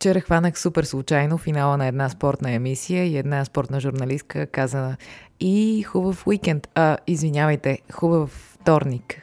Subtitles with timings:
[0.00, 4.96] Вчера хванах супер случайно финала на една спортна емисия и една спортна журналистка каза
[5.40, 6.68] и хубав уикенд.
[6.74, 9.22] А, извинявайте, хубав вторник.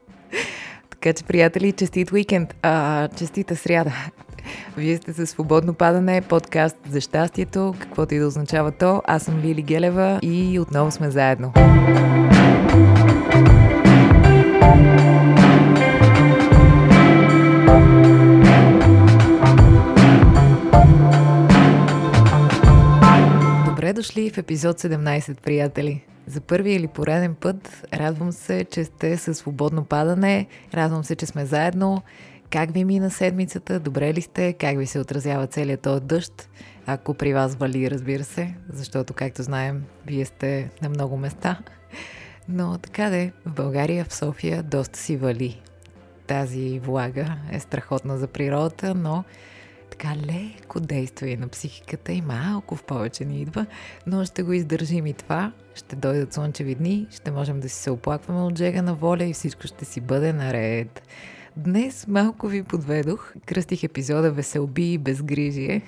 [0.90, 2.54] така че, приятели, честит уикенд.
[2.62, 3.92] А, честита сряда.
[4.76, 9.02] Вие сте със Свободно падане, подкаст за щастието, каквото и да означава то.
[9.06, 11.52] Аз съм Лили Гелева и отново сме заедно.
[23.96, 26.04] Дошли в епизод 17, приятели.
[26.26, 31.26] За първи или пореден път радвам се, че сте със свободно падане, радвам се, че
[31.26, 32.02] сме заедно.
[32.50, 33.80] Как ви мина седмицата?
[33.80, 34.52] Добре ли сте?
[34.52, 36.48] Как ви се отразява целият този дъжд?
[36.86, 41.58] Ако при вас вали, разбира се, защото, както знаем, вие сте на много места.
[42.48, 45.60] Но така де, в България, в София, доста си вали.
[46.26, 49.24] Тази влага е страхотна за природата, но
[49.90, 53.66] така леко действа и на психиката и малко в повече ни идва,
[54.06, 55.52] но ще го издържим и това.
[55.74, 59.32] Ще дойдат слънчеви дни, ще можем да си се оплакваме от жега на воля и
[59.32, 61.02] всичко ще си бъде наред.
[61.56, 63.32] Днес малко ви подведох.
[63.46, 65.82] Кръстих епизода Веселби и безгрижие.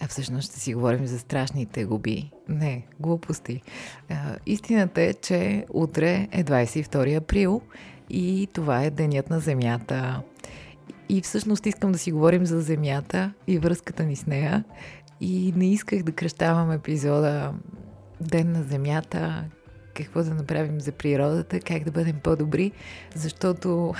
[0.00, 2.30] А всъщност ще си говорим за страшните губи.
[2.48, 3.62] Не, глупости.
[4.08, 7.62] А, истината е, че утре е 22 април
[8.10, 10.22] и това е Денят на Земята.
[11.08, 14.64] И всъщност искам да си говорим за Земята и връзката ни с нея.
[15.20, 17.54] И не исках да кръщавам епизода
[18.20, 19.44] Ден на Земята,
[19.94, 22.72] какво да направим за природата, как да бъдем по-добри,
[23.14, 23.94] защото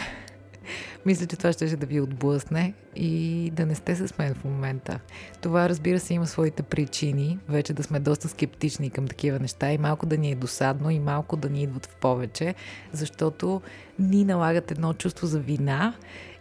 [1.06, 5.00] мисля, че това ще да ви отблъсне и да не сте с мен в момента.
[5.40, 9.78] Това, разбира се, има своите причини, вече да сме доста скептични към такива неща и
[9.78, 12.54] малко да ни е досадно и малко да ни идват в повече,
[12.92, 13.62] защото
[13.98, 15.94] ни налагат едно чувство за вина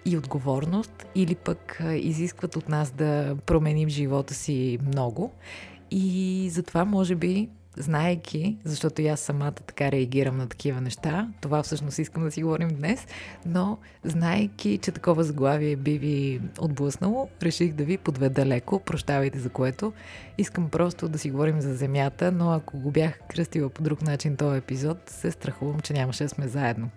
[0.08, 5.32] и отговорност, или пък изискват от нас да променим живота си много.
[5.92, 11.64] И затова, може би, знаейки, защото и аз самата така реагирам на такива неща, това
[11.64, 13.08] всъщност искам да си говорим днес,
[13.46, 19.50] но знаейки, че такова заглавие би ви отблъснало, реших да ви подведа леко, прощавайте за
[19.50, 19.94] което.
[20.38, 24.38] Искам просто да си говорим за земята, но ако го бях кръстила по друг начин
[24.38, 26.90] този епизод, се страхувам, че нямаше да сме заедно.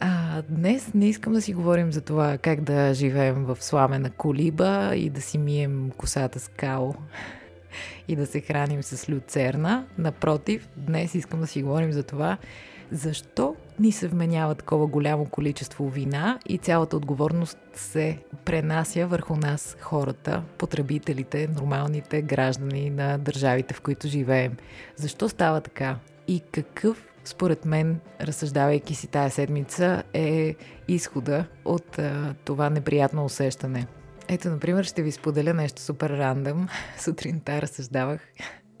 [0.00, 4.92] А, днес не искам да си говорим за това как да живеем в сламена колиба
[4.96, 6.94] и да си мием косата с као
[8.08, 9.86] и да се храним с люцерна.
[9.98, 12.38] Напротив, днес искам да си говорим за това
[12.90, 19.76] защо ни се вменява такова голямо количество вина и цялата отговорност се пренася върху нас,
[19.80, 24.56] хората, потребителите, нормалните граждани на държавите, в които живеем.
[24.96, 25.96] Защо става така?
[26.28, 30.54] И какъв според мен, разсъждавайки си тая седмица, е
[30.88, 33.86] изхода от а, това неприятно усещане.
[34.28, 36.68] Ето, например, ще ви споделя нещо супер рандъм.
[36.98, 38.20] Сутринта разсъждавах.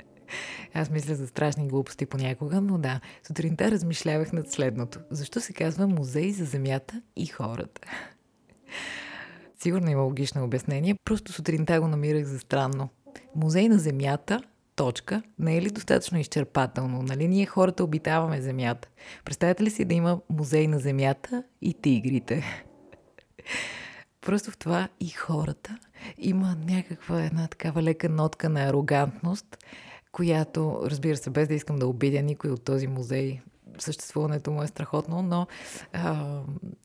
[0.74, 5.00] Аз мисля за страшни глупости понякога, но да, сутринта размишлявах над следното.
[5.10, 7.80] Защо се казва музей за земята и хората?
[9.62, 12.88] Сигурно има логично обяснение, просто сутринта го намирах за странно.
[13.34, 14.42] Музей на земята
[14.76, 17.02] точка не е ли достатъчно изчерпателно?
[17.02, 18.88] Нали ние хората обитаваме Земята?
[19.24, 22.44] Представете ли си да има музей на Земята и тигрите?
[24.20, 25.78] Просто в това и хората
[26.18, 29.58] има някаква една такава лека нотка на арогантност,
[30.12, 33.40] която, разбира се, без да искам да обидя никой от този музей,
[33.82, 35.46] съществуването му е страхотно, но
[35.92, 36.40] а,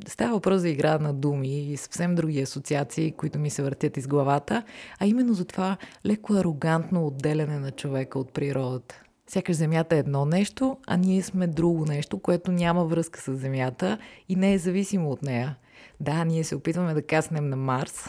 [0.08, 4.08] става въпрос за игра на думи и съвсем други асоциации, които ми се въртят из
[4.08, 4.64] главата,
[5.00, 9.02] а именно за това леко арогантно отделяне на човека от природата.
[9.28, 13.98] Сякаш Земята е едно нещо, а ние сме друго нещо, което няма връзка с Земята
[14.30, 15.56] и не е зависимо от нея.
[16.00, 18.06] Да, ние се опитваме да каснем на Марс,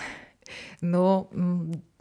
[0.82, 1.26] но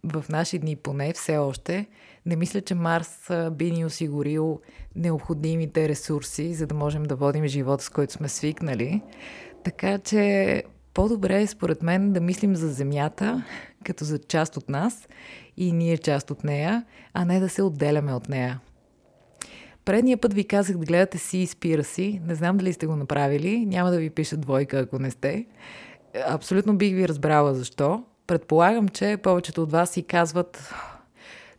[0.03, 1.88] в наши дни поне все още
[2.25, 4.59] не мисля, че Марс би ни осигурил
[4.95, 9.01] необходимите ресурси, за да можем да водим живота, с който сме свикнали.
[9.63, 10.63] Така че
[10.94, 13.44] по-добре е, според мен, да мислим за Земята
[13.85, 15.07] като за част от нас
[15.57, 18.59] и ние част от нея, а не да се отделяме от нея.
[19.86, 22.21] Предния път ви казах да гледате си и спира си.
[22.27, 23.65] Не знам дали сте го направили.
[23.65, 25.45] Няма да ви пиша двойка, ако не сте.
[26.27, 28.04] Абсолютно бих ви разбрала защо.
[28.31, 30.74] Предполагам, че повечето от вас си казват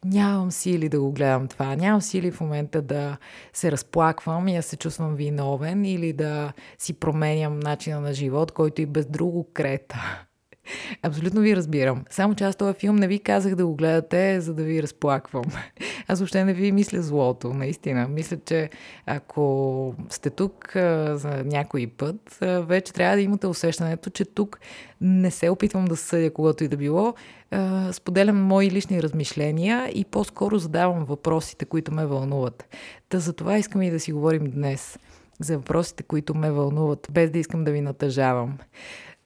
[0.05, 3.17] нямам сили да го гледам това, нямам сили в момента да
[3.53, 8.83] се разплаквам и да се чувствам виновен или да си променям начина на живот, който
[8.83, 10.25] и без друго крета.
[11.03, 12.05] Абсолютно ви разбирам.
[12.11, 15.45] Само че аз този филм не ви казах да го гледате, за да ви разплаквам.
[16.09, 18.09] Аз въобще не ви мисля злото, наистина.
[18.09, 18.71] Мисля, че
[19.07, 24.61] ако сте тук а, за някой път, а, вече трябва да имате усещането, че тук
[25.01, 27.15] не се опитвам да съдя когато и да било.
[27.51, 32.77] А, споделям мои лични размишления и по-скоро задавам въпросите, които ме вълнуват.
[33.09, 34.99] Та за това искам и да си говорим днес.
[35.41, 38.59] За въпросите, които ме вълнуват, без да искам да ви натъжавам.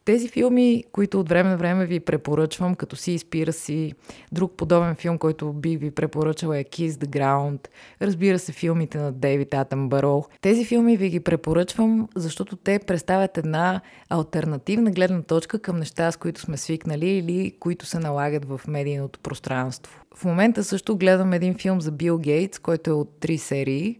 [0.06, 3.93] Тези филми, които от време на време ви препоръчвам, като си изпира си,
[4.32, 7.69] друг подобен филм, който би ви препоръчала е Kiss the Ground,
[8.03, 10.25] разбира се филмите на Дейвид Атъмбаро.
[10.41, 16.17] Тези филми ви ги препоръчвам, защото те представят една альтернативна гледна точка към неща, с
[16.17, 20.03] които сме свикнали или които се налагат в медийното пространство.
[20.17, 23.99] В момента също гледам един филм за Бил Гейтс, който е от три серии.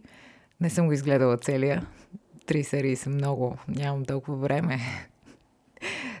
[0.61, 1.87] Не съм го изгледала целия.
[2.45, 4.79] Три серии са много, нямам толкова време.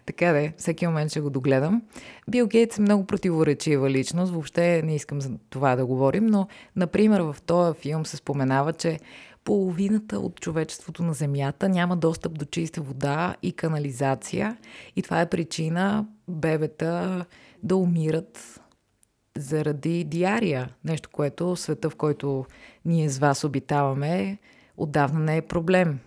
[0.05, 1.81] Така да е, всеки момент ще го догледам.
[2.29, 7.21] Бил Гейтс е много противоречива личност, въобще не искам за това да говорим, но, например,
[7.21, 8.99] в този филм се споменава, че
[9.43, 14.57] половината от човечеството на Земята няма достъп до чиста вода и канализация
[14.95, 17.25] и това е причина бебета
[17.63, 18.61] да умират
[19.37, 20.69] заради диария.
[20.83, 22.45] Нещо, което света, в който
[22.85, 24.37] ние с вас обитаваме,
[24.77, 25.99] отдавна не е проблем.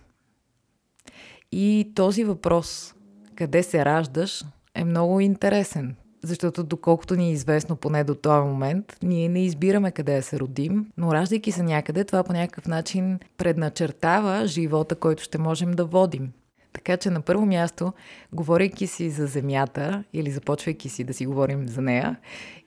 [1.51, 2.95] И този въпрос
[3.41, 4.43] къде се раждаш
[4.75, 5.95] е много интересен.
[6.23, 10.39] Защото доколкото ни е известно поне до този момент, ние не избираме къде да се
[10.39, 15.85] родим, но раждайки се някъде, това по някакъв начин предначертава живота, който ще можем да
[15.85, 16.31] водим.
[16.73, 17.93] Така че на първо място,
[18.33, 22.17] говорейки си за Земята или започвайки си да си говорим за нея,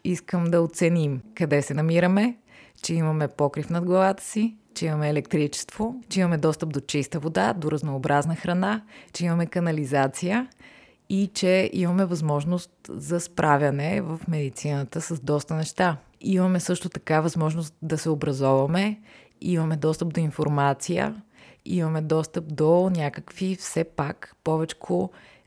[0.04, 2.36] искам да оценим къде се намираме,
[2.82, 7.52] че имаме покрив над главата си, че имаме електричество, че имаме достъп до чиста вода,
[7.52, 8.82] до разнообразна храна,
[9.12, 10.48] че имаме канализация
[11.08, 15.96] и че имаме възможност за справяне в медицината с доста неща.
[16.20, 19.00] Имаме също така възможност да се образоваме,
[19.40, 21.22] имаме достъп до информация,
[21.64, 24.76] имаме достъп до някакви все пак повече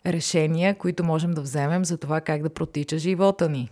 [0.06, 3.70] решения, които можем да вземем за това как да протича живота ни.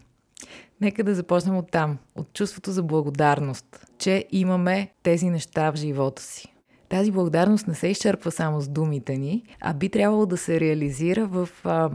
[0.81, 6.21] Нека да започнем от там, от чувството за благодарност, че имаме тези неща в живота
[6.21, 6.54] си.
[6.95, 11.25] Тази благодарност не се изчерпва само с думите ни, а би трябвало да се реализира
[11.25, 11.89] в а,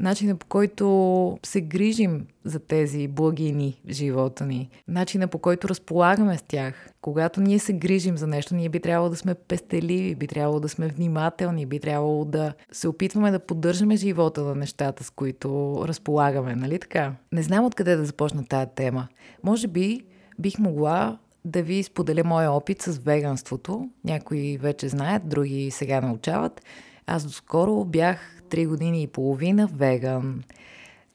[0.00, 6.38] начина по който се грижим за тези благини в живота ни, начина по който разполагаме
[6.38, 6.90] с тях.
[7.00, 10.68] Когато ние се грижим за нещо, ние би трябвало да сме пестеливи, би трябвало да
[10.68, 16.56] сме внимателни, би трябвало да се опитваме да поддържаме живота на нещата, с които разполагаме,
[16.56, 17.12] нали така?
[17.32, 19.08] Не знам откъде да започна тая тема.
[19.42, 20.04] Може би
[20.38, 23.90] бих могла да ви споделя моя опит с веганството.
[24.04, 26.62] Някои вече знаят, други сега научават.
[27.06, 30.42] Аз доскоро бях 3 години и половина веган.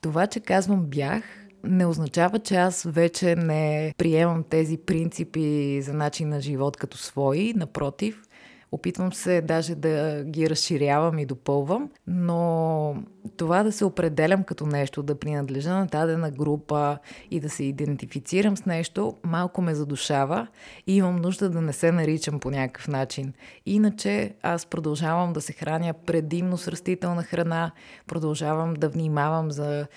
[0.01, 1.23] Това, че казвам бях,
[1.63, 7.53] не означава, че аз вече не приемам тези принципи за начин на живот като свои.
[7.53, 8.26] Напротив,
[8.71, 12.95] Опитвам се даже да ги разширявам и допълвам, но
[13.37, 16.97] това да се определям като нещо, да принадлежа на дадена група
[17.31, 20.47] и да се идентифицирам с нещо, малко ме задушава
[20.87, 23.33] и имам нужда да не се наричам по някакъв начин.
[23.65, 27.71] Иначе аз продължавам да се храня предимно с растителна храна,
[28.07, 29.87] продължавам да внимавам за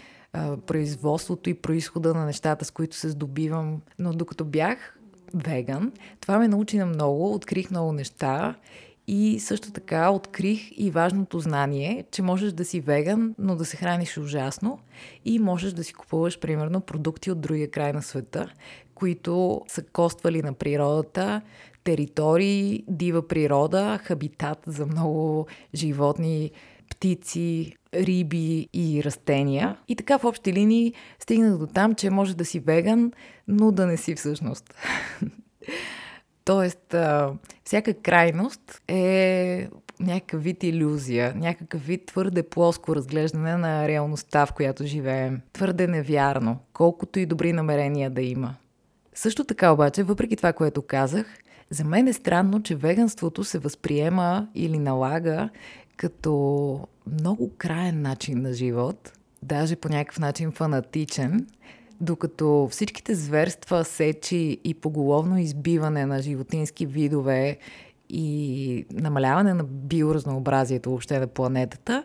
[0.67, 3.81] производството и происхода на нещата, с които се здобивам.
[3.99, 4.97] Но докато бях
[5.35, 5.93] веган.
[6.21, 8.55] Това ме научи на много, открих много неща
[9.07, 13.77] и също така открих и важното знание, че можеш да си веган, но да се
[13.77, 14.79] храниш ужасно
[15.25, 18.53] и можеш да си купуваш, примерно, продукти от другия край на света,
[18.95, 21.41] които са коствали на природата,
[21.85, 26.51] територии, дива природа, хабитат за много животни,
[27.01, 29.77] птици, риби и растения.
[29.89, 33.13] И така в общи линии стигнах до там, че може да си веган,
[33.49, 34.75] но да не си всъщност.
[36.45, 36.95] Тоест,
[37.65, 39.69] всяка крайност е
[40.01, 45.41] някакъв вид иллюзия, някакъв вид твърде плоско разглеждане на реалността, в която живеем.
[45.53, 48.55] Твърде невярно, колкото и добри намерения да има.
[49.15, 51.39] Също така обаче, въпреки това, което казах,
[51.71, 55.49] за мен е странно, че веганството се възприема или налага
[56.01, 56.89] като
[57.21, 61.47] много краен начин на живот, даже по някакъв начин фанатичен,
[62.01, 67.59] докато всичките зверства, сечи и поголовно избиване на животински видове
[68.09, 72.05] и намаляване на биоразнообразието въобще на планетата,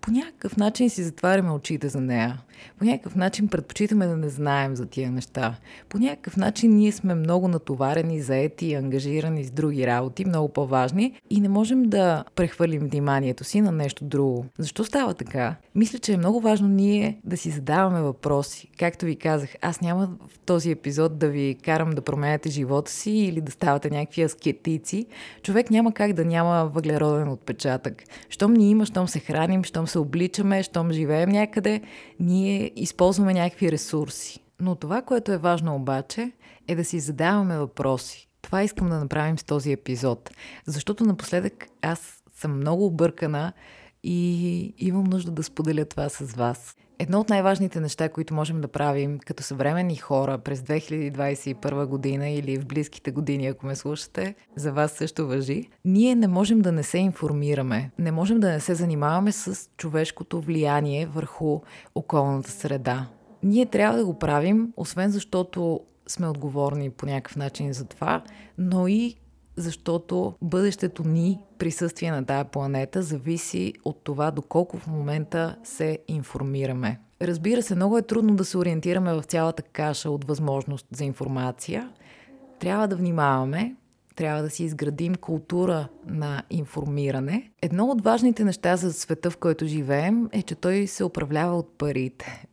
[0.00, 2.42] по някакъв начин си затваряме очите за нея.
[2.78, 5.56] По някакъв начин предпочитаме да не знаем за тия неща.
[5.88, 11.20] По някакъв начин ние сме много натоварени, заети и ангажирани с други работи, много по-важни
[11.30, 14.46] и не можем да прехвърлим вниманието си на нещо друго.
[14.58, 15.56] Защо става така?
[15.74, 18.70] Мисля, че е много важно ние да си задаваме въпроси.
[18.78, 23.10] Както ви казах, аз няма в този епизод да ви карам да променяте живота си
[23.10, 25.06] или да ставате някакви аскетици.
[25.42, 28.02] Човек няма как да няма въглероден отпечатък.
[28.28, 31.80] Щом ни има, щом се храним, щом се обличаме, щом живеем някъде,
[32.20, 32.45] ние
[32.76, 34.40] използваме някакви ресурси.
[34.60, 36.32] Но това, което е важно обаче,
[36.68, 38.28] е да си задаваме въпроси.
[38.42, 40.30] Това искам да направим с този епизод.
[40.66, 43.52] Защото напоследък аз съм много объркана
[44.02, 46.76] и имам нужда да споделя това с вас.
[46.98, 52.58] Едно от най-важните неща, които можем да правим като съвременни хора през 2021 година или
[52.58, 56.82] в близките години, ако ме слушате, за вас също въжи, ние не можем да не
[56.82, 61.60] се информираме, не можем да не се занимаваме с човешкото влияние върху
[61.94, 63.08] околната среда.
[63.42, 68.22] Ние трябва да го правим, освен защото сме отговорни по някакъв начин за това,
[68.58, 69.16] но и
[69.56, 77.00] защото бъдещето ни присъствие на тая планета зависи от това доколко в момента се информираме.
[77.22, 81.90] Разбира се, много е трудно да се ориентираме в цялата каша от възможност за информация.
[82.58, 83.76] Трябва да внимаваме,
[84.16, 87.50] трябва да си изградим култура на информиране.
[87.62, 91.78] Едно от важните неща за света, в който живеем, е, че той се управлява от
[91.78, 92.46] парите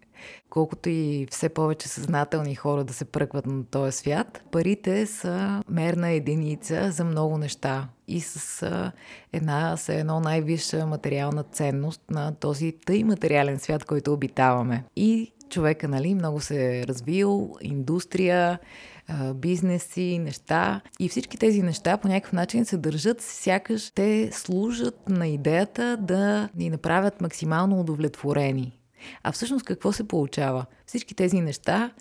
[0.49, 6.09] колкото и все повече съзнателни хора да се пръкват на този свят, парите са мерна
[6.09, 8.91] единица за много неща и с
[9.33, 14.83] една, с едно най-висша материална ценност на този тъй материален свят, който обитаваме.
[14.95, 18.59] И човека, нали, много се е развил, индустрия,
[19.35, 20.81] бизнеси, неща.
[20.99, 26.49] И всички тези неща по някакъв начин се държат, сякаш те служат на идеята да
[26.55, 28.79] ни направят максимално удовлетворени.
[29.23, 30.65] А всъщност какво се получава?
[30.85, 31.91] Всички тези неща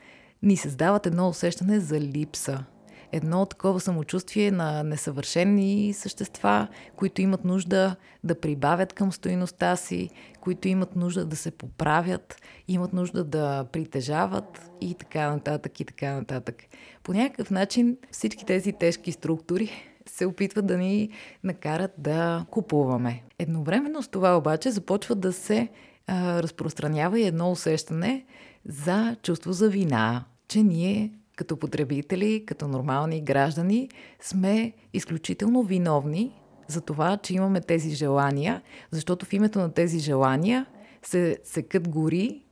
[0.42, 2.64] ни създават едно усещане за липса.
[3.12, 10.68] Едно такова самочувствие на несъвършени същества, които имат нужда да прибавят към стоиността си, които
[10.68, 12.36] имат нужда да се поправят,
[12.68, 16.62] имат нужда да притежават и така нататък и така нататък.
[17.02, 19.70] По някакъв начин всички тези тежки структури
[20.06, 21.08] се опитват да ни
[21.44, 23.22] накарат да купуваме.
[23.38, 25.68] Едновременно с това обаче започват да се
[26.08, 28.24] разпространява и едно усещане
[28.64, 33.88] за чувство за вина, че ние като потребители, като нормални граждани,
[34.20, 40.66] сме изключително виновни за това, че имаме тези желания, защото в името на тези желания
[41.02, 42.42] се секат гори,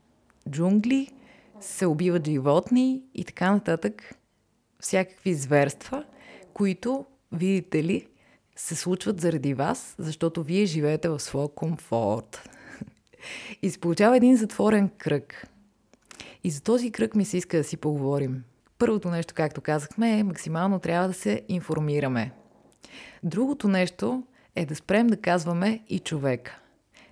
[0.51, 1.09] джунгли,
[1.61, 4.15] се убиват животни и така нататък.
[4.81, 6.05] Всякакви зверства,
[6.55, 8.07] които, видите ли,
[8.57, 12.49] се случват заради вас, защото вие живеете в своя комфорт.
[13.63, 15.47] И се получава един затворен кръг.
[16.45, 18.45] И за този кръг ми се иска да си поговорим.
[18.79, 22.33] Първото нещо, както казахме, е максимално трябва да се информираме.
[23.23, 24.23] Другото нещо
[24.57, 26.53] е да спрем да казваме и човек.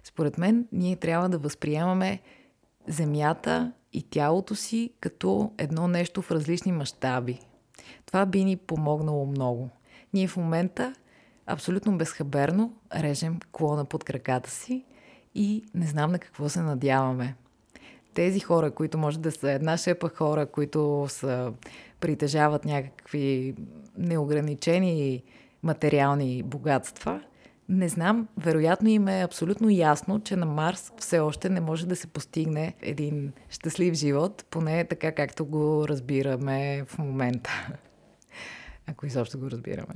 [0.04, 2.20] Според мен, ние трябва да възприемаме
[2.86, 7.40] земята и тялото си като едно нещо в различни мащаби.
[8.06, 9.70] Това би ни помогнало много.
[10.14, 10.94] Ние в момента
[11.46, 14.84] абсолютно безхаберно режем клона под краката си
[15.38, 17.34] и не знам на какво се надяваме.
[18.14, 21.52] Тези хора, които може да са една шепа хора, които са,
[22.00, 23.54] притежават някакви
[23.98, 25.22] неограничени
[25.62, 27.20] материални богатства,
[27.68, 31.96] не знам, вероятно им е абсолютно ясно, че на Марс все още не може да
[31.96, 37.50] се постигне един щастлив живот, поне така както го разбираме в момента.
[38.86, 39.94] Ако изобщо го разбираме.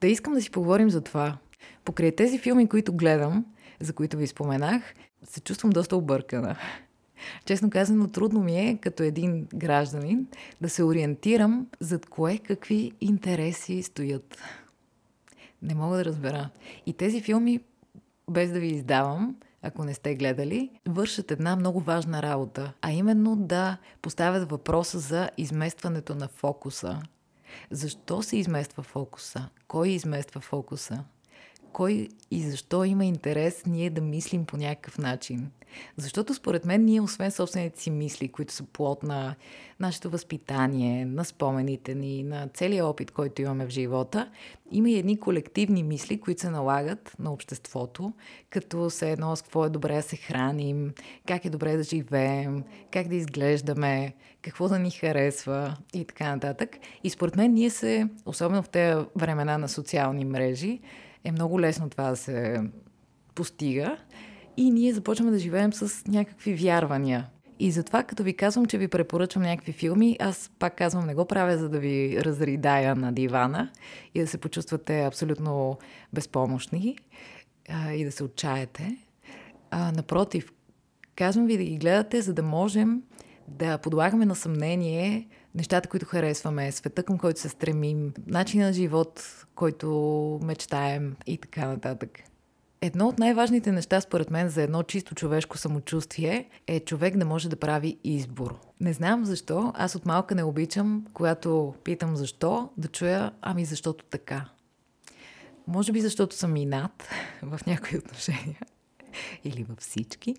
[0.00, 1.38] Да искам да си поговорим за това.
[1.84, 3.44] Покрай тези филми, които гледам,
[3.80, 4.82] за които ви споменах,
[5.24, 6.56] се чувствам доста объркана.
[7.44, 10.26] Честно казано, трудно ми е, като един гражданин,
[10.60, 14.38] да се ориентирам зад кое какви интереси стоят.
[15.62, 16.50] Не мога да разбера.
[16.86, 17.60] И тези филми,
[18.30, 23.36] без да ви издавам, ако не сте гледали, вършат една много важна работа, а именно
[23.36, 27.02] да поставят въпроса за изместването на фокуса.
[27.70, 29.48] Защо се измества фокуса?
[29.68, 31.04] Кой измества фокуса?
[31.72, 35.50] Кой и защо има интерес ние да мислим по някакъв начин.
[35.96, 39.34] Защото според мен ние, освен собствените си мисли, които са плод на
[39.80, 44.30] нашето възпитание, на спомените ни, на целият опит, който имаме в живота,
[44.70, 48.12] има и едни колективни мисли, които се налагат на обществото,
[48.50, 50.92] като се едно с какво е добре да се храним,
[51.26, 56.76] как е добре да живеем, как да изглеждаме, какво да ни харесва и така нататък.
[57.04, 60.80] И според мен ние се, особено в тези времена на социални мрежи,
[61.24, 62.62] е много лесно това да се
[63.34, 63.96] постига.
[64.56, 67.26] и ние започваме да живеем с някакви вярвания.
[67.58, 71.24] И затова, като ви казвам, че ви препоръчвам някакви филми, аз пак казвам, не го
[71.24, 73.70] правя, за да ви разридая на дивана
[74.14, 75.78] и да се почувствате абсолютно
[76.12, 76.98] безпомощни
[77.68, 78.96] а, и да се отчаяте.
[79.70, 80.52] А, напротив,
[81.16, 83.02] казвам ви да ги гледате, за да можем
[83.48, 89.46] да подлагаме на съмнение нещата, които харесваме, света, към който се стремим, начина на живот,
[89.54, 92.10] който мечтаем и така нататък.
[92.82, 97.48] Едно от най-важните неща, според мен, за едно чисто човешко самочувствие е човек да може
[97.48, 98.60] да прави избор.
[98.80, 104.04] Не знам защо, аз от малка не обичам, когато питам защо, да чуя, ами защото
[104.04, 104.48] така.
[105.66, 107.08] Може би защото съм и над
[107.42, 108.60] в някои отношения.
[109.44, 110.36] Или във всички.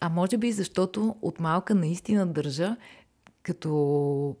[0.00, 2.76] А може би защото от малка наистина държа,
[3.42, 4.36] като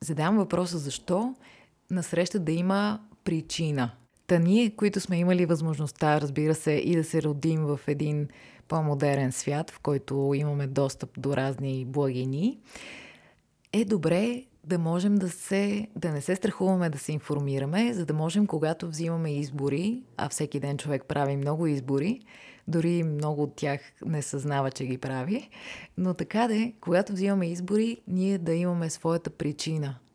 [0.00, 1.34] задавам въпроса защо,
[1.90, 3.90] насреща да има причина.
[4.26, 8.28] Та ние, които сме имали възможността, разбира се, и да се родим в един
[8.68, 12.58] по-модерен свят, в който имаме достъп до разни благини,
[13.72, 18.14] е добре да можем да, се, да не се страхуваме да се информираме, за да
[18.14, 22.20] можем, когато взимаме избори, а всеки ден човек прави много избори,
[22.68, 25.50] дори много от тях не съзнава, че ги прави,
[25.98, 29.98] но така де, когато взимаме избори, ние да имаме своята причина–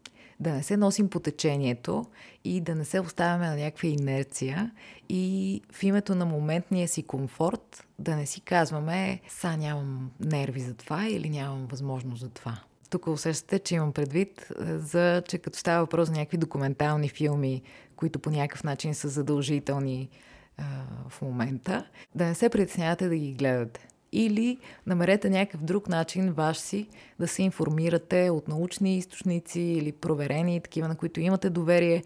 [0.43, 2.05] да не се носим по течението
[2.43, 4.71] и да не се оставяме на някаква инерция.
[5.09, 10.73] И в името на моментния си комфорт да не си казваме са нямам нерви за
[10.73, 12.59] това или нямам възможност за това.
[12.89, 17.61] Тук усещате, че имам предвид, за, че като става въпрос за някакви документални филми,
[17.95, 20.09] които по някакъв начин са задължителни
[20.57, 20.63] а,
[21.09, 26.57] в момента, да не се притеснявате да ги гледате или намерете някакъв друг начин ваш
[26.57, 26.87] си
[27.19, 32.03] да се информирате от научни източници или проверени, такива на които имате доверие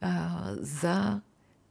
[0.00, 1.20] а, за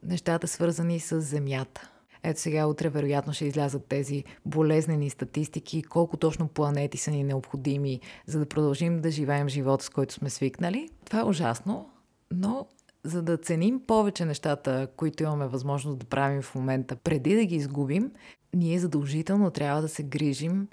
[0.04, 1.90] нещата свързани с Земята.
[2.24, 8.00] Ето сега утре вероятно ще излязат тези болезнени статистики, колко точно планети са ни необходими,
[8.26, 10.90] за да продължим да живеем живота, с който сме свикнали.
[11.06, 11.90] Това е ужасно,
[12.32, 12.68] но
[13.04, 17.56] за да ценим повече нещата, които имаме възможност да правим в момента, преди да ги
[17.56, 18.12] изгубим,
[18.54, 20.68] ние задължително трябва да се грижим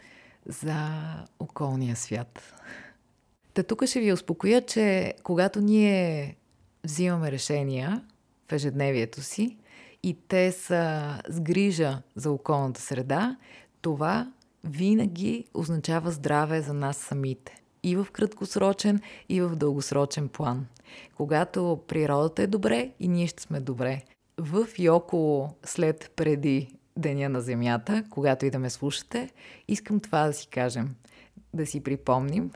[0.46, 0.88] за
[1.38, 2.54] околния свят.
[3.54, 6.36] Та тук ще ви успокоя, че когато ние
[6.84, 8.04] взимаме решения
[8.48, 9.56] в ежедневието си
[10.02, 13.36] и те са с грижа за околната среда,
[13.80, 14.32] това
[14.64, 17.62] винаги означава здраве за нас самите.
[17.82, 20.66] И в краткосрочен, и в дългосрочен план.
[21.16, 24.02] Когато природата е добре и ние ще сме добре.
[24.38, 29.30] В и около, след, преди Деня на Земята, когато и да ме слушате,
[29.68, 30.94] искам това да си кажем.
[31.54, 32.50] Да си припомним,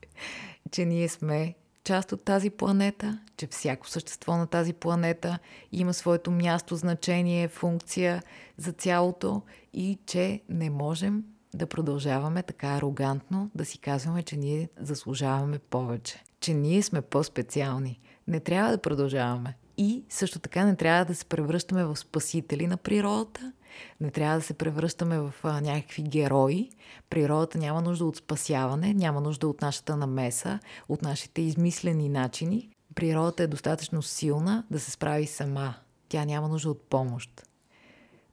[0.70, 1.54] че ние сме
[1.84, 5.38] част от тази планета, че всяко същество на тази планета
[5.72, 8.22] има своето място, значение, функция
[8.56, 14.68] за цялото и че не можем да продължаваме така арогантно да си казваме, че ние
[14.80, 18.00] заслужаваме повече, че ние сме по-специални.
[18.28, 19.56] Не трябва да продължаваме.
[19.76, 23.52] И също така не трябва да се превръщаме в спасители на природата,
[24.00, 26.70] не трябва да се превръщаме в а, някакви герои.
[27.10, 30.58] Природата няма нужда от спасяване, няма нужда от нашата намеса,
[30.88, 32.70] от нашите измислени начини.
[32.94, 35.74] Природата е достатъчно силна да се справи сама.
[36.08, 37.46] Тя няма нужда от помощ.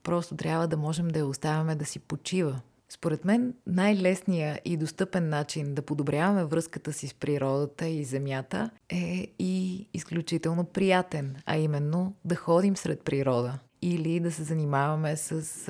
[0.03, 2.61] Просто трябва да можем да я оставяме да си почива.
[2.89, 9.27] Според мен най-лесният и достъпен начин да подобряваме връзката си с природата и земята е
[9.39, 15.65] и изключително приятен, а именно да ходим сред природа или да се занимаваме с...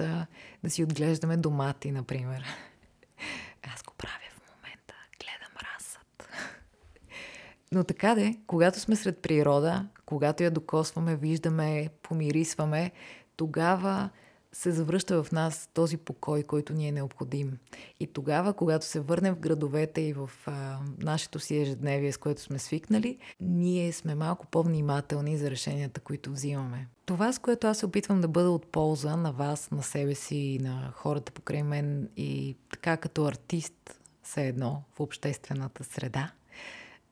[0.64, 2.44] Да си отглеждаме домати, например.
[3.76, 4.94] Аз го правя в момента.
[5.20, 6.30] Гледам расът.
[7.72, 12.92] Но така де, когато сме сред природа, когато я докосваме, виждаме, помирисваме,
[13.38, 14.10] тогава
[14.56, 17.58] се завръща в нас този покой, който ни е необходим.
[18.00, 22.42] И тогава, когато се върнем в градовете и в а, нашето си ежедневие, с което
[22.42, 26.88] сме свикнали, ние сме малко по-внимателни за решенията, които взимаме.
[27.06, 30.36] Това, с което аз се опитвам да бъда от полза на вас, на себе си
[30.36, 36.32] и на хората покрай мен и така като артист, все едно в обществената среда,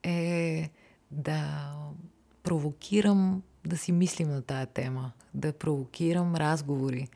[0.04, 0.70] е
[1.12, 1.72] да
[2.44, 7.08] провокирам да си мислим на тая тема, да провокирам разговори,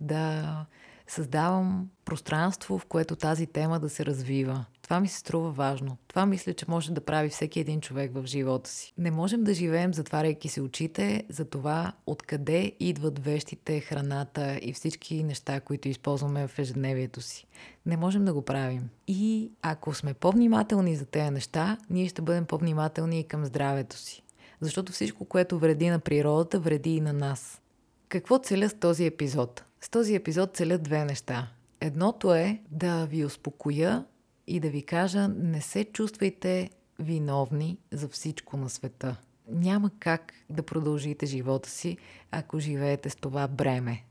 [0.00, 0.66] да
[1.08, 4.64] създавам пространство, в което тази тема да се развива.
[4.82, 5.96] Това ми се струва важно.
[6.08, 8.92] Това мисля, че може да прави всеки един човек в живота си.
[8.98, 15.24] Не можем да живеем затваряйки се очите за това откъде идват вещите, храната и всички
[15.24, 17.46] неща, които използваме в ежедневието си.
[17.86, 18.88] Не можем да го правим.
[19.08, 24.22] И ако сме по-внимателни за тези неща, ние ще бъдем по-внимателни и към здравето си.
[24.60, 27.60] Защото всичко, което вреди на природата, вреди и на нас.
[28.08, 29.64] Какво целя с този епизод?
[29.80, 31.48] С този епизод целя две неща.
[31.80, 34.04] Едното е да ви успокоя
[34.46, 39.16] и да ви кажа, не се чувствайте виновни за всичко на света.
[39.48, 41.96] Няма как да продължите живота си,
[42.30, 44.04] ако живеете с това бреме.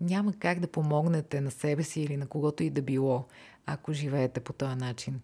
[0.00, 3.24] Няма как да помогнете на себе си или на когото и да било,
[3.66, 5.20] ако живеете по този начин.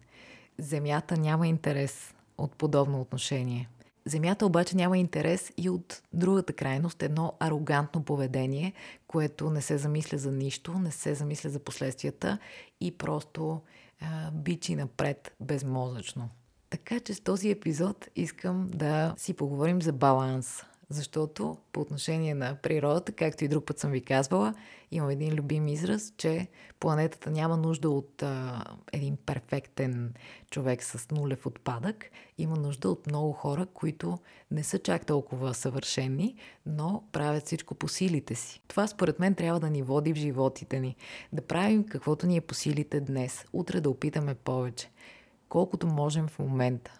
[0.57, 3.69] Земята няма интерес от подобно отношение.
[4.07, 8.73] Земята обаче няма интерес и от другата крайност, едно арогантно поведение,
[9.07, 12.37] което не се замисля за нищо, не се замисля за последствията
[12.81, 13.61] и просто
[14.01, 16.29] а, бичи напред безмозъчно.
[16.69, 20.63] Така че с този епизод искам да си поговорим за баланс.
[20.89, 24.53] Защото по отношение на природата, както и друг път съм ви казвала,
[24.91, 26.47] имам един любим израз, че
[26.79, 30.13] планетата няма нужда от а, един перфектен
[30.51, 32.05] човек с нулев отпадък.
[32.37, 34.17] Има нужда от много хора, които
[34.51, 38.61] не са чак толкова съвършени, но правят всичко по силите си.
[38.67, 40.95] Това според мен трябва да ни води в животите ни.
[41.33, 43.45] Да правим каквото ни е по силите днес.
[43.53, 44.91] Утре да опитаме повече.
[45.49, 46.99] Колкото можем в момента.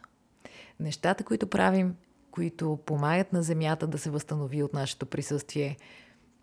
[0.80, 1.96] Нещата, които правим
[2.36, 5.78] които помагат на Земята да се възстанови от нашето присъствие,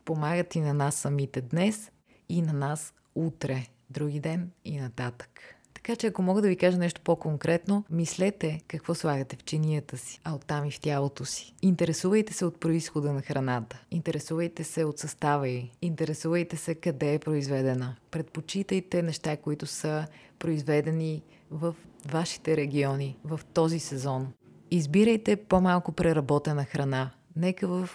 [0.04, 1.90] помагат и на нас самите днес
[2.28, 5.40] и на нас утре, други ден и нататък.
[5.74, 10.20] Така че ако мога да ви кажа нещо по-конкретно, мислете какво слагате в чинията си,
[10.24, 11.54] а оттам и в тялото си.
[11.62, 13.82] Интересувайте се от происхода на храната.
[13.90, 15.70] Интересувайте се от състава й.
[15.82, 17.96] Интересувайте се къде е произведена.
[18.10, 20.06] Предпочитайте неща, които са
[20.38, 21.74] произведени в
[22.06, 24.32] вашите региони, в този сезон.
[24.74, 27.10] Избирайте по-малко преработена храна.
[27.36, 27.88] Нека в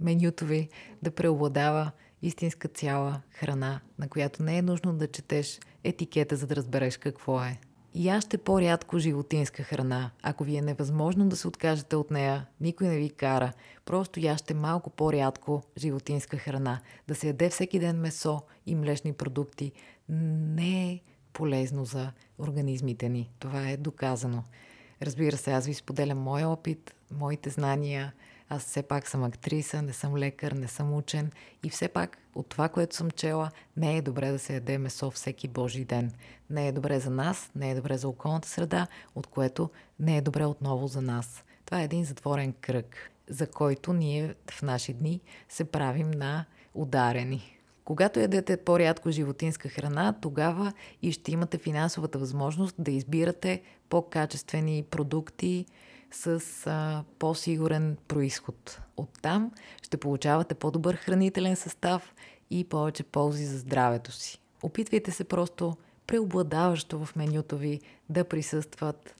[0.00, 0.68] менюто ви
[1.02, 1.90] да преобладава
[2.22, 7.42] истинска цяла храна, на която не е нужно да четеш етикета, за да разбереш какво
[7.42, 7.58] е.
[7.94, 10.10] Яще по-рядко животинска храна.
[10.22, 13.52] Ако ви е невъзможно да се откажете от нея, никой не ви кара.
[13.84, 16.80] Просто яще малко по-рядко животинска храна.
[17.08, 19.72] Да се яде всеки ден месо и млечни продукти
[20.08, 21.00] не е
[21.32, 23.30] полезно за организмите ни.
[23.38, 24.44] Това е доказано.
[25.02, 28.12] Разбира се, аз ви споделям моя опит, моите знания.
[28.48, 31.30] Аз все пак съм актриса, не съм лекар, не съм учен
[31.62, 35.10] и все пак от това, което съм чела, не е добре да се яде месо
[35.10, 36.12] всеки Божий ден.
[36.50, 40.20] Не е добре за нас, не е добре за околната среда, от което не е
[40.20, 41.44] добре отново за нас.
[41.64, 47.58] Това е един затворен кръг, за който ние в наши дни се правим на ударени.
[47.84, 55.66] Когато ядете по-рядко животинска храна, тогава и ще имате финансовата възможност да избирате по-качествени продукти
[56.10, 58.80] с а, по-сигурен происход.
[58.96, 62.14] Оттам ще получавате по-добър хранителен състав
[62.50, 64.40] и повече ползи за здравето си.
[64.62, 69.16] Опитвайте се просто преобладаващо в менюто ви да присъстват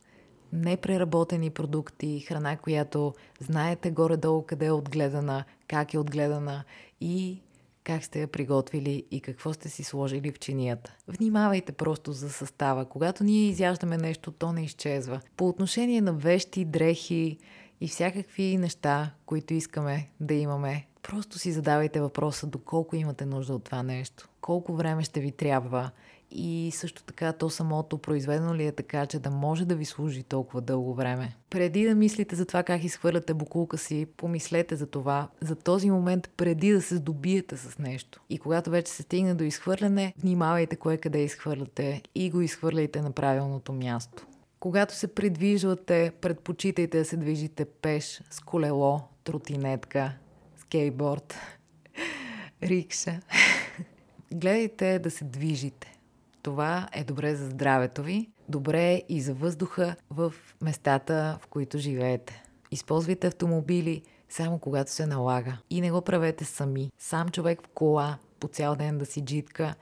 [0.53, 6.65] непреработени продукти, храна, която знаете горе-долу къде е отгледана, как е отгледана
[7.01, 7.43] и
[7.85, 10.97] как сте я приготвили и какво сте си сложили в чинията.
[11.09, 12.85] Внимавайте просто за състава.
[12.85, 15.21] Когато ние изяждаме нещо, то не изчезва.
[15.37, 17.39] По отношение на вещи, дрехи
[17.81, 23.65] и всякакви неща, които искаме да имаме, просто си задавайте въпроса доколко имате нужда от
[23.65, 24.29] това нещо.
[24.41, 25.91] Колко време ще ви трябва
[26.35, 30.23] и също така то самото произведено ли е така, че да може да ви служи
[30.23, 31.37] толкова дълго време.
[31.51, 36.31] Преди да мислите за това как изхвърляте букулка си, помислете за това, за този момент
[36.37, 38.21] преди да се здобиете с нещо.
[38.31, 43.13] И когато вече се стигне до изхвърляне, внимавайте кое къде изхвърляте и го изхвърляйте на
[43.13, 44.27] правилното място.
[44.61, 50.13] Когато се придвижвате, предпочитайте да се движите пеш, с колело, тротинетка,
[50.57, 51.35] скейтборд,
[52.63, 53.21] рикша.
[54.33, 55.92] Гледайте да се движите.
[56.43, 61.79] Това е добре за здравето ви, добре е и за въздуха в местата, в които
[61.79, 62.43] живеете.
[62.71, 65.59] Използвайте автомобили само когато се налага.
[65.71, 66.91] И не го правете сами.
[66.99, 69.75] Сам човек в кола по цял ден да си джитка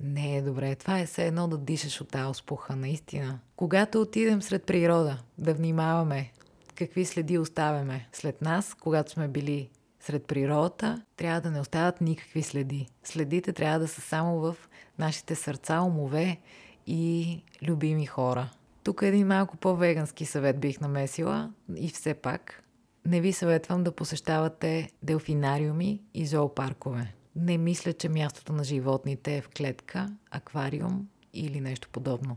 [0.00, 0.74] не е добре.
[0.74, 3.38] Това е все едно да дишаш от тази успуха, наистина.
[3.56, 6.32] Когато отидем сред природа, да внимаваме
[6.74, 9.70] какви следи оставяме след нас, когато сме били
[10.08, 12.88] сред природата, трябва да не остават никакви следи.
[13.04, 14.56] Следите трябва да са само в
[14.98, 16.38] нашите сърца, умове
[16.86, 18.50] и любими хора.
[18.84, 22.62] Тук един малко по-вегански съвет бих намесила и все пак
[23.06, 27.14] не ви съветвам да посещавате делфинариуми и зоопаркове.
[27.36, 32.36] Не мисля, че мястото на животните е в клетка, аквариум или нещо подобно.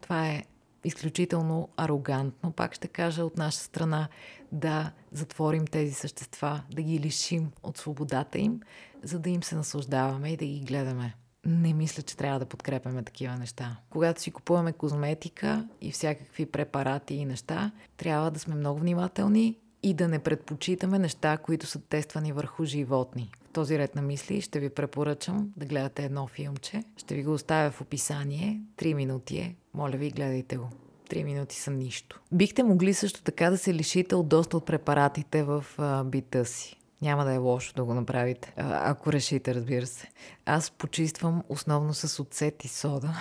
[0.00, 0.44] Това е
[0.86, 4.08] изключително арогантно, пак ще кажа от наша страна,
[4.52, 8.60] да затворим тези същества, да ги лишим от свободата им,
[9.02, 11.14] за да им се наслаждаваме и да ги гледаме.
[11.46, 13.76] Не мисля, че трябва да подкрепяме такива неща.
[13.90, 19.94] Когато си купуваме козметика и всякакви препарати и неща, трябва да сме много внимателни и
[19.94, 23.30] да не предпочитаме неща, които са тествани върху животни.
[23.44, 26.84] В този ред на мисли ще ви препоръчам да гледате едно филмче.
[26.96, 28.60] Ще ви го оставя в описание.
[28.76, 29.56] Три минути е.
[29.74, 30.68] Моля ви, гледайте го.
[31.08, 32.20] Три минути са нищо.
[32.32, 36.80] Бихте могли също така да се лишите от доста от препаратите в а, бита си.
[37.02, 40.08] Няма да е лошо да го направите, а, ако решите, разбира се.
[40.46, 43.16] Аз почиствам основно с оцет и сода,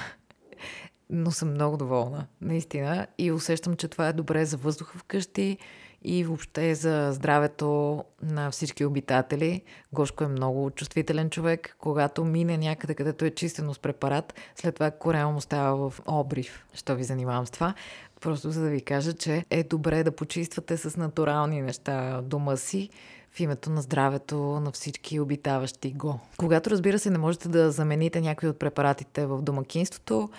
[1.10, 3.08] но съм много доволна, наистина.
[3.18, 5.58] И усещам, че това е добре за въздуха вкъщи
[6.06, 9.62] и въобще за здравето на всички обитатели.
[9.94, 11.76] Гошко е много чувствителен човек.
[11.80, 16.66] Когато мине някъде, където е чистено с препарат, след това корема му става в обрив.
[16.74, 17.74] Що ви занимавам с това?
[18.22, 22.90] Просто за да ви кажа, че е добре да почиствате с натурални неща дома си,
[23.36, 26.20] в името на здравето на всички обитаващи го.
[26.38, 30.30] Когато, разбира се, не можете да замените някои от препаратите в домакинството,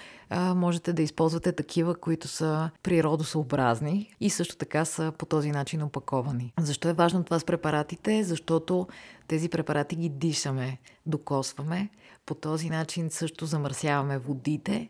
[0.55, 6.53] можете да използвате такива, които са природосъобразни и също така са по този начин опаковани.
[6.61, 8.25] Защо е важно това с препаратите?
[8.25, 8.87] Защото
[9.29, 11.89] тези препарати ги дишаме, докосваме.
[12.27, 14.89] По този начин също замърсяваме водите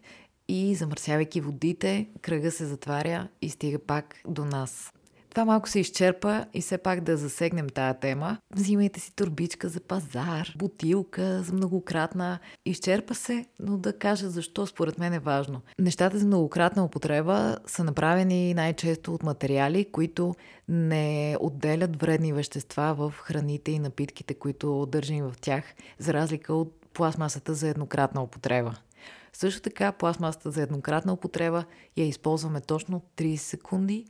[0.48, 4.92] и замърсявайки водите, кръга се затваря и стига пак до нас.
[5.36, 8.38] Това малко се изчерпа и все пак да засегнем тая тема.
[8.54, 12.38] Взимайте си турбичка за пазар, бутилка за многократна.
[12.66, 15.60] Изчерпа се, но да кажа защо според мен е важно.
[15.78, 20.34] Нещата за многократна употреба са направени най-често от материали, които
[20.68, 25.64] не отделят вредни вещества в храните и напитките, които държим в тях,
[25.98, 28.74] за разлика от пластмасата за еднократна употреба.
[29.32, 31.64] Също така пластмасата за еднократна употреба
[31.96, 34.06] я използваме точно 30 секунди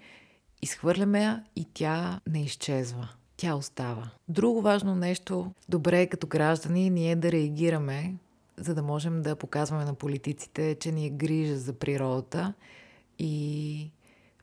[0.62, 3.08] Изхвърляме я и тя не изчезва.
[3.36, 4.10] Тя остава.
[4.28, 8.14] Друго важно нещо, добре е като граждани ние да реагираме,
[8.56, 12.54] за да можем да показваме на политиците, че ни е грижа за природата
[13.18, 13.90] и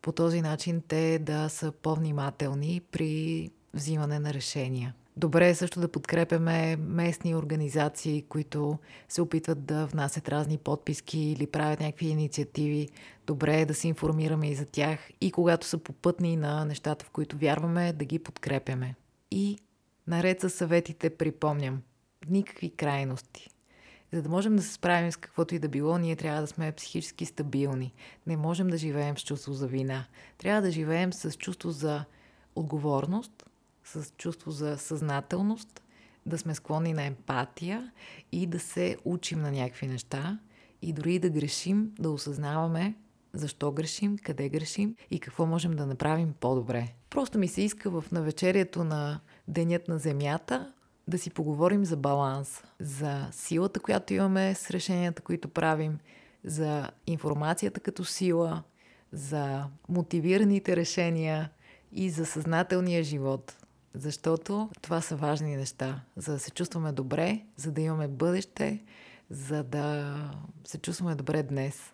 [0.01, 4.93] по този начин те да са по-внимателни при взимане на решения.
[5.17, 8.77] Добре е също да подкрепяме местни организации, които
[9.09, 12.89] се опитват да внасят разни подписки или правят някакви инициативи.
[13.27, 17.09] Добре е да се информираме и за тях и когато са попътни на нещата, в
[17.09, 18.95] които вярваме, да ги подкрепяме.
[19.31, 19.57] И
[20.07, 21.81] наред с съветите припомням,
[22.29, 23.49] никакви крайности.
[24.13, 26.71] За да можем да се справим с каквото и да било, ние трябва да сме
[26.71, 27.93] психически стабилни.
[28.27, 30.05] Не можем да живеем с чувство за вина.
[30.37, 32.05] Трябва да живеем с чувство за
[32.55, 33.43] отговорност,
[33.83, 35.83] с чувство за съзнателност,
[36.25, 37.91] да сме склонни на емпатия
[38.31, 40.39] и да се учим на някакви неща
[40.81, 42.95] и дори да грешим, да осъзнаваме
[43.33, 46.93] защо грешим, къде грешим и какво можем да направим по-добре.
[47.09, 50.73] Просто ми се иска в навечерието на Денят на Земята
[51.07, 55.99] да си поговорим за баланс, за силата, която имаме с решенията, които правим,
[56.43, 58.63] за информацията като сила,
[59.11, 61.49] за мотивираните решения
[61.91, 63.57] и за съзнателния живот.
[63.93, 66.01] Защото това са важни неща.
[66.15, 68.83] За да се чувстваме добре, за да имаме бъдеще,
[69.29, 70.15] за да
[70.63, 71.93] се чувстваме добре днес.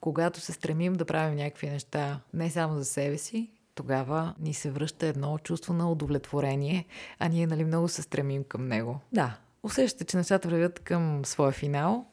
[0.00, 4.70] Когато се стремим да правим някакви неща не само за себе си, тогава ни се
[4.70, 6.86] връща едно чувство на удовлетворение,
[7.18, 9.00] а ние нали много се стремим към него.
[9.12, 12.06] Да, усещате, че нещата вървят към своя финал.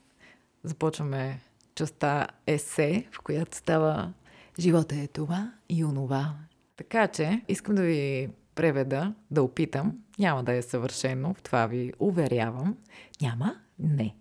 [0.63, 1.39] Започваме
[1.75, 4.13] частта есе, в която става
[4.59, 6.33] живота е това и онова.
[6.77, 9.97] Така че искам да ви преведа, да опитам.
[10.19, 12.77] Няма да е съвършено, в това ви уверявам.
[13.21, 13.55] Няма?
[13.79, 14.15] Не.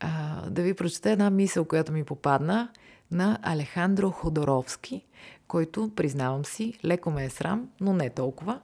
[0.00, 2.68] А, да ви прочета една мисъл, която ми попадна
[3.10, 5.04] на Алехандро Ходоровски,
[5.48, 8.60] който, признавам си, леко ме е срам, но не толкова.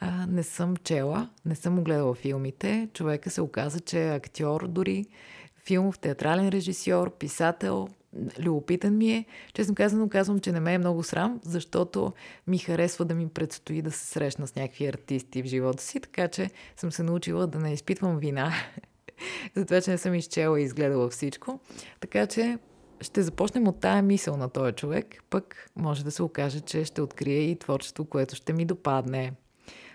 [0.00, 2.88] А, не съм чела, не съм огледала филмите.
[2.94, 5.06] Човека се оказа, че е актьор дори,
[5.64, 7.88] филмов, театрален режисьор, писател,
[8.38, 9.24] любопитен ми е.
[9.54, 12.12] Честно казано, казвам, че не ме е много срам, защото
[12.46, 16.28] ми харесва да ми предстои да се срещна с някакви артисти в живота си, така
[16.28, 18.52] че съм се научила да не изпитвам вина
[19.56, 21.60] за това, че не съм изчела и изгледала всичко.
[22.00, 22.58] Така че
[23.00, 27.02] ще започнем от тая мисъл на този човек, пък може да се окаже, че ще
[27.02, 29.32] открие и творчество, което ще ми допадне.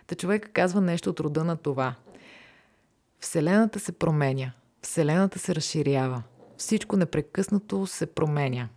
[0.08, 1.96] Та човек казва нещо от рода на това.
[3.20, 6.24] Вселената се променя, Вселената се разширява–
[6.58, 8.70] всичко непрекъснато се променя.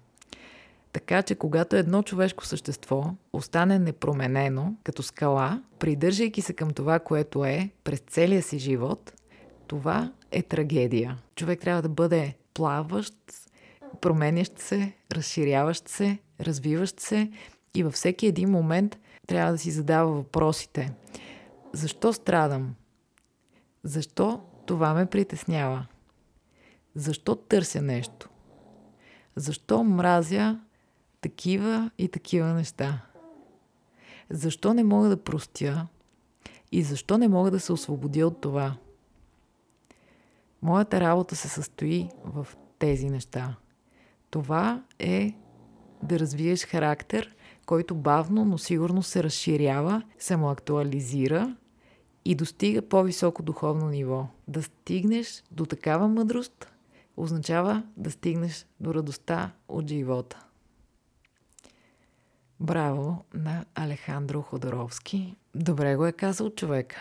[0.93, 7.45] Така че когато едно човешко същество остане непроменено, като скала, придържайки се към това, което
[7.45, 9.13] е през целия си живот,
[9.67, 11.19] това е трагедия.
[11.37, 13.15] Човек трябва да бъде плаващ,
[14.01, 17.31] променящ се, разширяващ се, развиващ се
[17.75, 20.93] и във всеки един момент трябва да си задава въпросите.
[21.73, 22.75] Защо страдам?
[23.85, 25.87] Защо това ме притеснява?
[26.95, 28.29] Защо търся нещо?
[29.37, 30.61] Защо мразя
[31.21, 33.01] такива и такива неща?
[34.31, 35.87] Защо не мога да простя
[36.73, 38.77] и защо не мога да се освободя от това?
[40.63, 42.47] Моята работа се състои в
[42.79, 43.57] тези неща.
[44.31, 45.35] Това е
[46.03, 47.35] да развиеш характер,
[47.67, 51.57] който бавно, но сигурно се разширява, самоактуализира
[52.25, 54.27] и достига по-високо духовно ниво.
[54.49, 56.73] Да стигнеш до такава мъдрост
[57.17, 60.45] означава да стигнеш до радостта от живота.
[62.61, 65.37] Браво на Алехандро Ходоровски.
[65.55, 66.95] Добре го е казал човек,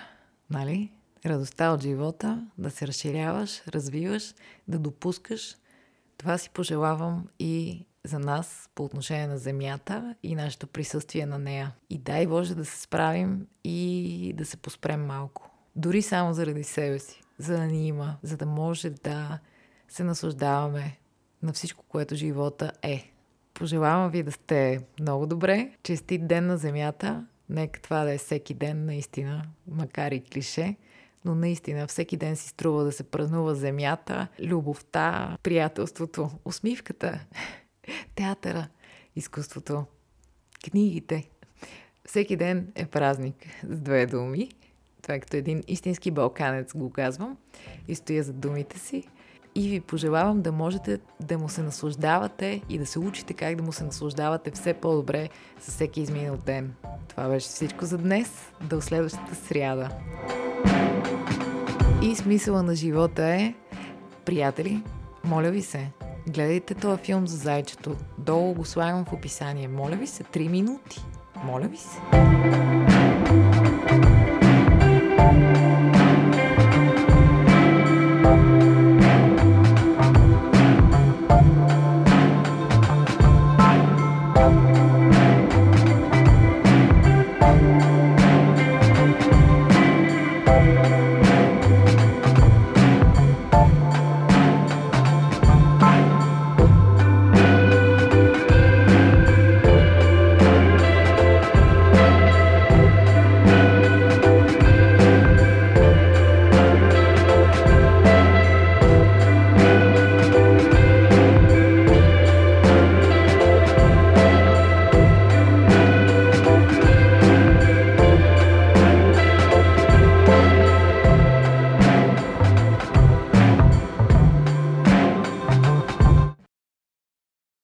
[0.49, 0.91] нали?
[1.25, 4.33] Радостта от живота, да се разширяваш, развиваш,
[4.67, 5.55] да допускаш.
[6.17, 11.75] Това си пожелавам и за нас по отношение на Земята и нашето присъствие на нея.
[11.89, 15.51] И дай Боже да се справим и да се поспрем малко.
[15.75, 19.39] Дори само заради себе си, за да ни има, за да може да
[19.87, 20.97] се наслаждаваме
[21.43, 23.11] на всичко, което живота е.
[23.53, 25.71] Пожелавам ви да сте много добре.
[25.83, 27.25] Честит ден на Земята.
[27.49, 30.75] Нека това да е всеки ден, наистина, макар и клише.
[31.25, 37.19] Но наистина всеки ден си струва да се празнува земята, любовта, приятелството, усмивката,
[38.15, 38.67] театъра,
[39.15, 39.85] изкуството,
[40.71, 41.29] книгите.
[42.05, 44.51] Всеки ден е празник с две думи.
[45.01, 47.37] Това е като един истински балканец го казвам
[47.87, 49.07] и стоя за думите си
[49.57, 53.63] и ви пожелавам да можете да му се наслаждавате и да се учите как да
[53.63, 56.73] му се наслаждавате все по-добре с всеки изминал ден.
[57.07, 58.51] Това беше всичко за днес.
[58.61, 59.89] До следващата сряда.
[62.01, 63.53] И смисъла на живота е,
[64.25, 64.81] приятели,
[65.23, 65.91] моля ви се,
[66.27, 67.95] гледайте този филм за зайчето.
[68.17, 69.67] Долу го слагам в описание.
[69.67, 71.05] Моля ви се, 3 минути.
[71.43, 71.99] Моля ви се.